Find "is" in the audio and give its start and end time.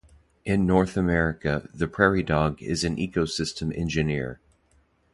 2.59-2.83